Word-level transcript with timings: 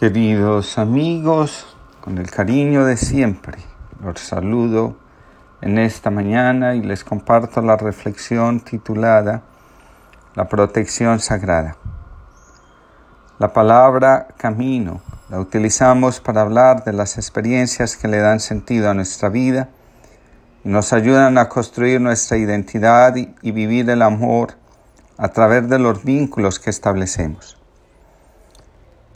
Queridos 0.00 0.78
amigos, 0.78 1.76
con 2.00 2.16
el 2.16 2.30
cariño 2.30 2.86
de 2.86 2.96
siempre, 2.96 3.58
los 4.02 4.18
saludo 4.18 4.96
en 5.60 5.76
esta 5.76 6.08
mañana 6.08 6.74
y 6.74 6.80
les 6.80 7.04
comparto 7.04 7.60
la 7.60 7.76
reflexión 7.76 8.60
titulada 8.60 9.42
La 10.34 10.48
protección 10.48 11.20
sagrada. 11.20 11.76
La 13.38 13.52
palabra 13.52 14.28
camino 14.38 15.02
la 15.28 15.38
utilizamos 15.38 16.18
para 16.18 16.40
hablar 16.40 16.82
de 16.84 16.94
las 16.94 17.18
experiencias 17.18 17.98
que 17.98 18.08
le 18.08 18.20
dan 18.20 18.40
sentido 18.40 18.88
a 18.88 18.94
nuestra 18.94 19.28
vida 19.28 19.68
y 20.64 20.70
nos 20.70 20.94
ayudan 20.94 21.36
a 21.36 21.50
construir 21.50 22.00
nuestra 22.00 22.38
identidad 22.38 23.16
y, 23.16 23.50
vivir 23.52 23.90
el 23.90 24.00
amor 24.00 24.54
a 25.18 25.28
través 25.28 25.68
de 25.68 25.78
los 25.78 26.02
vínculos 26.04 26.58
que 26.58 26.70
establecemos. 26.70 27.59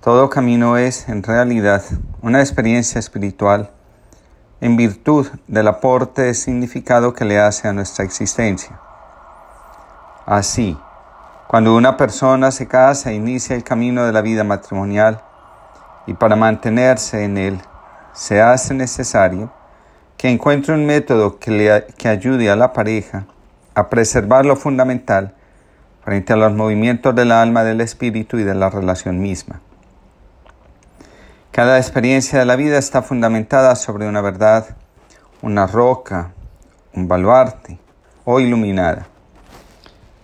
Todo 0.05 0.29
camino 0.29 0.77
es, 0.77 1.09
en 1.09 1.23
realidad, 1.23 1.83
una 2.21 2.41
experiencia 2.41 2.99
espiritual 2.99 3.71
en 4.61 4.77
virtud 4.77 5.27
del 5.49 5.67
aporte 5.67 6.21
de 6.21 6.35
significado 6.35 7.15
que 7.15 7.25
le 7.25 7.39
hace 7.39 7.69
a 7.69 7.73
nuestra 7.73 8.05
existencia. 8.05 8.79
Así, 10.27 10.77
cuando 11.47 11.75
una 11.75 11.97
persona 11.97 12.51
se 12.51 12.69
casa 12.69 13.13
e 13.13 13.15
inicia 13.15 13.57
el 13.57 13.65
camino 13.65 14.05
de 14.05 14.13
la 14.13 14.21
vida 14.21 14.45
matrimonial 14.45 15.23
y 16.07 16.13
para 16.13 16.37
mantenerse 16.37 17.25
en 17.25 17.39
él 17.39 17.59
se 18.13 18.43
hace 18.43 18.75
necesario 18.75 19.51
que 20.19 20.29
encuentre 20.29 20.75
un 20.75 20.85
método 20.85 21.39
que, 21.39 21.83
ayude 22.07 22.51
a 22.51 22.57
la 22.57 22.75
pareja 22.75 23.25
a 23.75 23.89
preservar 23.89 24.45
lo 24.45 24.57
fundamental 24.57 25.35
frente 26.05 26.35
a 26.35 26.37
los 26.37 26.53
movimientos 26.53 27.15
del 27.15 27.33
alma, 27.33 27.65
del 27.65 27.81
espíritu 27.81 28.37
y 28.37 28.45
de 28.45 28.55
la 28.55 28.69
relación 28.69 29.19
misma. 29.19 29.63
Cada 31.55 31.79
experiencia 31.79 32.41
de 32.41 32.47
la 32.47 32.57
vida 32.57 32.79
está 32.79 33.01
fundamentada 33.01 33.77
sobre 33.77 34.09
una 34.09 34.21
verdad, 34.21 34.77
una 35.41 35.69
roca, 35.69 36.33
un 36.93 37.07
baluarte 37.07 37.79
o 38.25 38.41
iluminada. 38.41 39.07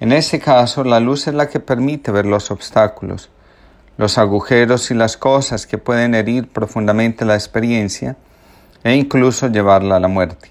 En 0.01 0.11
ese 0.11 0.41
caso, 0.41 0.83
la 0.83 0.99
luz 0.99 1.29
es 1.29 1.35
la 1.35 1.49
que 1.49 1.61
permite 1.61 2.11
ver 2.11 2.27
los 2.27 2.51
obstáculos, 2.51 3.31
los 3.97 4.19
agujeros 4.19 4.91
y 4.91 4.95
las 4.95 5.17
cosas 5.17 5.69
que 5.69 5.79
pueden 5.79 6.17
herir 6.17 6.49
profundamente 6.49 7.25
la 7.25 7.37
experiencia 7.37 8.17
e 8.83 8.97
incluso 8.97 9.47
llevarla 9.47 9.99
a 9.99 10.01
la 10.01 10.09
muerte. 10.09 10.51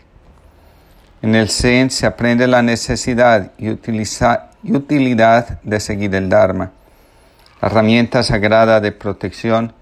En 1.22 1.36
el 1.36 1.50
Zen 1.50 1.90
se 1.90 2.06
aprende 2.06 2.48
la 2.48 2.62
necesidad 2.62 3.52
y, 3.58 3.68
y 3.68 4.76
utilidad 4.76 5.60
de 5.62 5.80
seguir 5.82 6.16
el 6.16 6.30
Dharma, 6.30 6.72
la 7.62 7.68
herramienta 7.68 8.24
sagrada 8.24 8.80
de 8.80 8.94
protección 8.94 9.74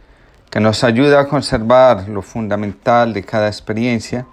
que 0.49 0.59
nos 0.59 0.83
ayuda 0.83 1.21
a 1.21 1.27
conservar 1.27 2.07
lo 2.07 2.21
fundamental 2.21 3.13
de 3.13 3.23
cada 3.23 3.47
experiencia 3.47 4.25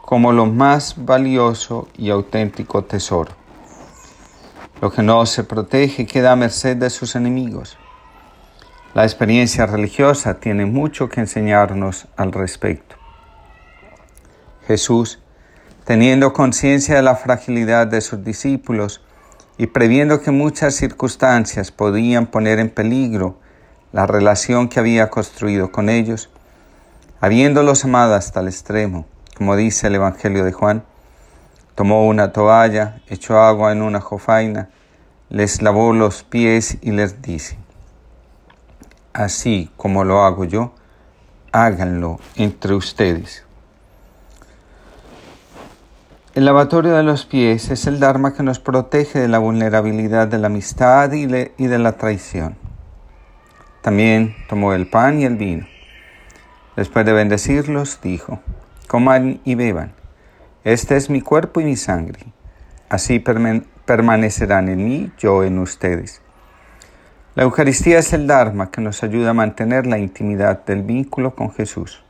como 0.00 0.32
lo 0.32 0.46
más 0.46 0.94
valioso 0.96 1.88
y 1.96 2.10
auténtico 2.10 2.84
tesoro. 2.84 3.32
Lo 4.80 4.90
que 4.90 5.02
no 5.02 5.24
se 5.26 5.44
protege 5.44 6.06
queda 6.06 6.32
a 6.32 6.36
merced 6.36 6.76
de 6.76 6.90
sus 6.90 7.14
enemigos. 7.14 7.78
La 8.94 9.04
experiencia 9.04 9.64
religiosa 9.64 10.40
tiene 10.40 10.66
mucho 10.66 11.08
que 11.08 11.20
enseñarnos 11.20 12.08
al 12.16 12.32
respecto. 12.32 12.96
Jesús, 14.66 15.20
teniendo 15.84 16.32
conciencia 16.32 16.96
de 16.96 17.02
la 17.02 17.16
fragilidad 17.16 17.86
de 17.86 18.00
sus 18.00 18.22
discípulos 18.22 19.00
y 19.56 19.68
previendo 19.68 20.20
que 20.20 20.30
muchas 20.30 20.74
circunstancias 20.74 21.70
podían 21.70 22.26
poner 22.26 22.58
en 22.58 22.68
peligro 22.68 23.38
la 23.92 24.06
relación 24.06 24.68
que 24.68 24.80
había 24.80 25.10
construido 25.10 25.70
con 25.70 25.88
ellos, 25.88 26.30
habiéndolos 27.20 27.84
amado 27.84 28.14
hasta 28.14 28.40
el 28.40 28.48
extremo, 28.48 29.06
como 29.36 29.54
dice 29.54 29.86
el 29.86 29.94
Evangelio 29.96 30.44
de 30.44 30.52
Juan, 30.52 30.82
tomó 31.74 32.06
una 32.06 32.32
toalla, 32.32 33.00
echó 33.08 33.38
agua 33.38 33.72
en 33.72 33.82
una 33.82 34.00
jofaina, 34.00 34.70
les 35.28 35.62
lavó 35.62 35.92
los 35.92 36.22
pies 36.22 36.78
y 36.80 36.92
les 36.92 37.22
dice, 37.22 37.58
así 39.12 39.70
como 39.76 40.04
lo 40.04 40.22
hago 40.22 40.44
yo, 40.44 40.72
háganlo 41.52 42.18
entre 42.36 42.74
ustedes. 42.74 43.44
El 46.34 46.46
lavatorio 46.46 46.94
de 46.94 47.02
los 47.02 47.26
pies 47.26 47.70
es 47.70 47.86
el 47.86 48.00
Dharma 48.00 48.32
que 48.32 48.42
nos 48.42 48.58
protege 48.58 49.20
de 49.20 49.28
la 49.28 49.38
vulnerabilidad 49.38 50.28
de 50.28 50.38
la 50.38 50.46
amistad 50.46 51.12
y 51.12 51.26
de 51.26 51.78
la 51.78 51.92
traición. 51.92 52.56
También 53.82 54.36
tomó 54.48 54.74
el 54.74 54.86
pan 54.86 55.20
y 55.20 55.24
el 55.24 55.36
vino. 55.36 55.66
Después 56.76 57.04
de 57.04 57.12
bendecirlos, 57.12 58.00
dijo, 58.00 58.40
coman 58.86 59.40
y 59.44 59.56
beban. 59.56 59.92
Este 60.62 60.96
es 60.96 61.10
mi 61.10 61.20
cuerpo 61.20 61.60
y 61.60 61.64
mi 61.64 61.76
sangre. 61.76 62.20
Así 62.88 63.18
permanecerán 63.18 64.68
en 64.68 64.84
mí, 64.84 65.12
yo 65.18 65.42
en 65.42 65.58
ustedes. 65.58 66.22
La 67.34 67.42
Eucaristía 67.42 67.98
es 67.98 68.12
el 68.12 68.28
Dharma 68.28 68.70
que 68.70 68.80
nos 68.80 69.02
ayuda 69.02 69.30
a 69.30 69.34
mantener 69.34 69.86
la 69.86 69.98
intimidad 69.98 70.64
del 70.64 70.82
vínculo 70.82 71.34
con 71.34 71.50
Jesús. 71.50 72.04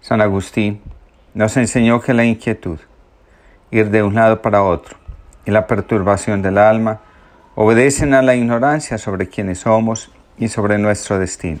San 0.00 0.20
Agustín 0.20 0.80
nos 1.34 1.56
enseñó 1.56 2.00
que 2.00 2.14
la 2.14 2.24
inquietud, 2.24 2.78
ir 3.72 3.90
de 3.90 4.04
un 4.04 4.14
lado 4.14 4.40
para 4.40 4.62
otro, 4.62 4.96
y 5.44 5.50
la 5.50 5.66
perturbación 5.66 6.42
del 6.42 6.58
alma 6.58 7.00
obedecen 7.56 8.14
a 8.14 8.22
la 8.22 8.36
ignorancia 8.36 8.98
sobre 8.98 9.28
quiénes 9.28 9.60
somos 9.60 10.12
y 10.38 10.48
sobre 10.48 10.78
nuestro 10.78 11.18
destino. 11.18 11.60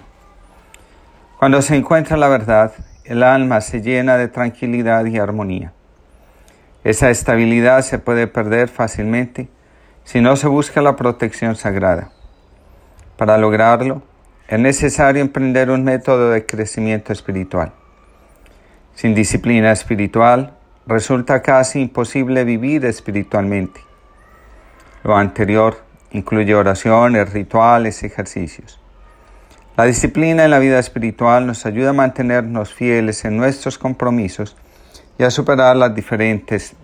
Cuando 1.38 1.62
se 1.62 1.76
encuentra 1.76 2.16
la 2.16 2.28
verdad, 2.28 2.72
el 3.04 3.22
alma 3.22 3.60
se 3.60 3.80
llena 3.80 4.16
de 4.16 4.28
tranquilidad 4.28 5.04
y 5.06 5.18
armonía. 5.18 5.72
Esa 6.84 7.10
estabilidad 7.10 7.82
se 7.82 7.98
puede 7.98 8.26
perder 8.26 8.68
fácilmente 8.68 9.48
si 10.04 10.20
no 10.20 10.36
se 10.36 10.48
busca 10.48 10.80
la 10.80 10.96
protección 10.96 11.56
sagrada. 11.56 12.10
Para 13.16 13.36
lograrlo, 13.36 14.02
es 14.48 14.58
necesario 14.58 15.20
emprender 15.20 15.70
un 15.70 15.84
método 15.84 16.30
de 16.30 16.46
crecimiento 16.46 17.12
espiritual. 17.12 17.72
Sin 18.94 19.14
disciplina 19.14 19.70
espiritual, 19.70 20.54
resulta 20.86 21.42
casi 21.42 21.80
imposible 21.80 22.44
vivir 22.44 22.84
espiritualmente. 22.86 23.80
Lo 25.04 25.16
anterior 25.16 25.87
Incluye 26.12 26.54
oraciones, 26.54 27.32
rituales, 27.32 28.02
ejercicios. 28.02 28.80
La 29.76 29.84
disciplina 29.84 30.44
en 30.44 30.50
la 30.50 30.58
vida 30.58 30.78
espiritual 30.78 31.46
nos 31.46 31.64
ayuda 31.64 31.90
a 31.90 31.92
mantenernos 31.92 32.74
fieles 32.74 33.24
en 33.24 33.36
nuestros 33.36 33.78
compromisos 33.78 34.56
y 35.18 35.24
a 35.24 35.30
superar 35.30 35.76
las 35.76 35.94
diferentes 35.94 36.74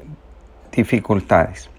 dificultades. 0.73 1.71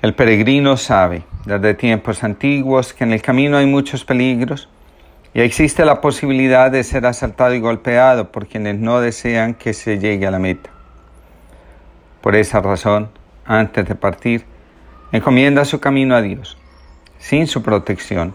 El 0.00 0.14
peregrino 0.14 0.76
sabe 0.76 1.24
desde 1.46 1.74
tiempos 1.74 2.24
antiguos 2.24 2.92
que 2.92 3.04
en 3.04 3.12
el 3.12 3.22
camino 3.22 3.56
hay 3.56 3.66
muchos 3.66 4.04
peligros 4.04 4.68
y 5.34 5.40
existe 5.40 5.84
la 5.84 6.00
posibilidad 6.00 6.70
de 6.70 6.84
ser 6.84 7.06
asaltado 7.06 7.54
y 7.54 7.60
golpeado 7.60 8.32
por 8.32 8.46
quienes 8.46 8.78
no 8.78 9.00
desean 9.00 9.54
que 9.54 9.72
se 9.72 9.98
llegue 9.98 10.26
a 10.26 10.30
la 10.30 10.38
meta. 10.38 10.70
Por 12.20 12.36
esa 12.36 12.60
razón, 12.60 13.10
antes 13.44 13.86
de 13.86 13.94
partir, 13.94 14.44
encomienda 15.12 15.66
su 15.66 15.78
camino 15.78 16.16
a 16.16 16.22
Dios. 16.22 16.56
Sin 17.18 17.46
su 17.46 17.62
protección, 17.62 18.34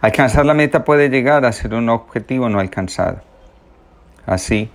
alcanzar 0.00 0.44
la 0.44 0.54
meta 0.54 0.84
puede 0.84 1.08
llegar 1.08 1.44
a 1.44 1.52
ser 1.52 1.72
un 1.72 1.88
objetivo 1.88 2.48
no 2.48 2.58
alcanzado. 2.58 3.22
Así, 4.26 4.68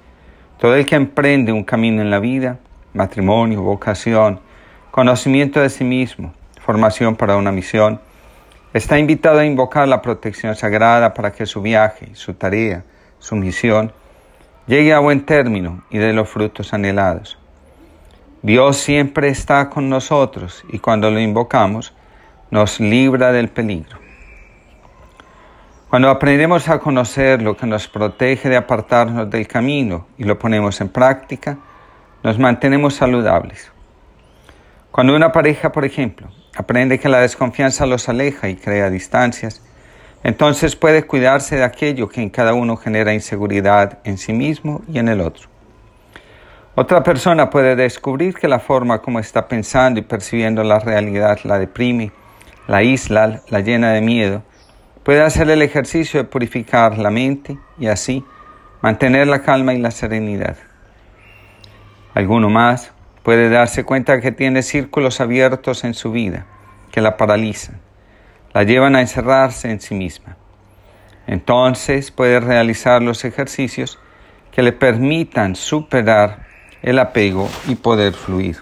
todo 0.58 0.76
el 0.76 0.86
que 0.86 0.96
emprende 0.96 1.52
un 1.52 1.66
camino 1.66 2.02
en 2.02 2.10
la 2.10 2.20
vida, 2.20 2.58
matrimonio, 2.94 3.62
vocación, 3.62 4.40
conocimiento 4.92 5.60
de 5.60 5.70
sí 5.70 5.84
mismo, 5.84 6.34
formación 6.62 7.18
para 7.18 7.36
una 7.36 7.52
misión, 7.52 8.00
está 8.74 8.98
invitado 8.98 9.40
a 9.40 9.46
invocar 9.46 9.88
la 9.88 10.02
protección 10.02 10.56
sagrada 10.56 11.14
para 11.14 11.34
que 11.34 11.46
su 11.46 11.62
viaje, 11.62 12.10
su 12.14 12.34
tarea, 12.34 12.84
su 13.20 13.36
misión, 13.36 13.92
llegue 14.68 14.94
a 14.94 15.00
buen 15.00 15.26
término 15.26 15.84
y 15.90 15.98
dé 15.98 16.14
los 16.14 16.30
frutos 16.30 16.74
anhelados. 16.74 17.38
Dios 18.46 18.78
siempre 18.78 19.30
está 19.30 19.72
con 19.72 19.90
nosotros 19.90 20.64
y 20.70 20.78
cuando 20.78 21.10
lo 21.10 21.20
invocamos 21.20 21.96
nos 22.52 22.80
libra 22.80 23.32
del 23.32 23.50
peligro. 23.50 23.98
Cuando 25.90 26.12
aprendemos 26.12 26.70
a 26.70 26.78
conocer 26.78 27.42
lo 27.42 27.58
que 27.58 27.66
nos 27.66 27.88
protege 27.88 28.48
de 28.48 28.56
apartarnos 28.56 29.32
del 29.32 29.48
camino 29.48 30.06
y 30.20 30.26
lo 30.26 30.38
ponemos 30.38 30.80
en 30.80 30.90
práctica, 30.90 31.58
nos 32.22 32.38
mantenemos 32.38 32.94
saludables. 32.94 33.72
Cuando 34.92 35.16
una 35.16 35.32
pareja, 35.32 35.72
por 35.72 35.84
ejemplo, 35.84 36.28
aprende 36.56 37.00
que 37.00 37.10
la 37.10 37.22
desconfianza 37.22 37.88
los 37.88 38.08
aleja 38.10 38.48
y 38.48 38.58
crea 38.58 38.92
distancias, 38.92 39.64
entonces 40.24 40.76
puede 40.76 41.02
cuidarse 41.02 41.56
de 41.56 41.64
aquello 41.64 42.10
que 42.10 42.22
en 42.22 42.30
cada 42.30 42.54
uno 42.54 42.78
genera 42.78 43.12
inseguridad 43.12 43.98
en 44.04 44.20
sí 44.20 44.34
mismo 44.34 44.84
y 44.88 45.00
en 45.00 45.08
el 45.08 45.22
otro. 45.22 45.55
Otra 46.78 47.04
persona 47.04 47.50
puede 47.50 47.78
descubrir 47.78 48.34
que 48.34 48.50
la 48.50 48.60
forma 48.60 49.02
como 49.02 49.20
está 49.20 49.48
pensando 49.48 49.98
y 49.98 50.04
percibiendo 50.04 50.62
la 50.62 50.78
realidad 50.78 51.40
la 51.46 51.58
deprime, 51.58 52.12
la 52.68 52.84
isla, 52.84 53.42
la 53.48 53.62
llena 53.62 53.94
de 53.94 54.02
miedo, 54.02 54.44
puede 55.04 55.22
hacer 55.22 55.50
el 55.50 55.62
ejercicio 55.62 56.22
de 56.22 56.28
purificar 56.28 56.98
la 56.98 57.12
mente 57.12 57.58
y 57.80 57.88
así 57.88 58.26
mantener 58.82 59.28
la 59.28 59.42
calma 59.42 59.74
y 59.74 59.80
la 59.80 59.90
serenidad. 59.90 60.58
Alguno 62.14 62.50
más 62.50 62.92
puede 63.24 63.50
darse 63.50 63.86
cuenta 63.86 64.20
que 64.20 64.34
tiene 64.34 64.62
círculos 64.62 65.22
abiertos 65.22 65.86
en 65.86 65.94
su 65.94 66.12
vida 66.12 66.46
que 66.92 67.00
la 67.00 67.16
paralizan, 67.16 67.80
la 68.54 68.64
llevan 68.64 68.98
a 68.98 69.02
encerrarse 69.02 69.72
en 69.72 69.80
sí 69.80 69.96
misma. 69.96 70.36
Entonces 71.26 72.12
puede 72.12 72.42
realizar 72.42 73.02
los 73.02 73.24
ejercicios 73.24 73.98
que 74.52 74.62
le 74.62 74.74
permitan 74.74 75.56
superar 75.56 76.55
el 76.82 77.00
apego 77.00 77.50
y 77.68 77.76
poder 77.76 78.14
fluir. 78.14 78.58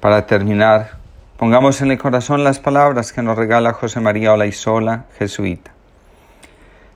Para 0.00 0.26
terminar, 0.26 0.98
Pongamos 1.38 1.80
en 1.82 1.92
el 1.92 1.98
corazón 1.98 2.42
las 2.42 2.58
palabras 2.58 3.12
que 3.12 3.22
nos 3.22 3.38
regala 3.38 3.72
José 3.72 4.00
María 4.00 4.32
Olaizola, 4.32 5.04
jesuita. 5.20 5.70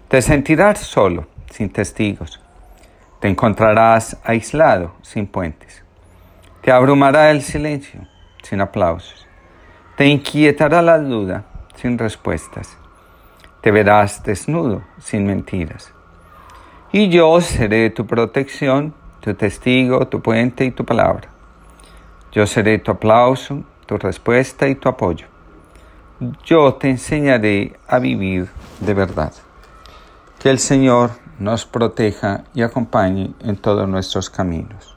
Te 0.08 0.20
sentirás 0.20 0.80
solo, 0.80 1.28
sin 1.52 1.70
testigos. 1.70 2.40
Te 3.20 3.28
encontrarás 3.28 4.16
aislado, 4.24 4.96
sin 5.02 5.28
puentes. 5.28 5.84
Te 6.60 6.72
abrumará 6.72 7.30
el 7.30 7.42
silencio, 7.42 8.00
sin 8.42 8.60
aplausos. 8.60 9.28
Te 9.96 10.06
inquietará 10.06 10.82
la 10.82 10.98
duda, 10.98 11.44
sin 11.76 11.96
respuestas. 11.96 12.76
Te 13.60 13.70
verás 13.70 14.24
desnudo, 14.24 14.82
sin 14.98 15.24
mentiras. 15.24 15.94
Y 16.90 17.10
yo 17.10 17.40
seré 17.40 17.90
tu 17.90 18.08
protección, 18.08 18.92
tu 19.22 19.34
testigo, 19.34 20.06
tu 20.08 20.20
puente 20.20 20.64
y 20.64 20.72
tu 20.72 20.84
palabra. 20.84 21.28
Yo 22.32 22.44
seré 22.46 22.78
tu 22.78 22.90
aplauso, 22.90 23.62
tu 23.86 23.96
respuesta 23.96 24.66
y 24.66 24.74
tu 24.74 24.88
apoyo. 24.88 25.26
Yo 26.44 26.74
te 26.74 26.90
enseñaré 26.90 27.78
a 27.86 28.00
vivir 28.00 28.48
de 28.80 28.94
verdad. 28.94 29.32
Que 30.40 30.50
el 30.50 30.58
Señor 30.58 31.12
nos 31.38 31.64
proteja 31.64 32.44
y 32.52 32.62
acompañe 32.62 33.32
en 33.40 33.56
todos 33.56 33.88
nuestros 33.88 34.28
caminos. 34.28 34.91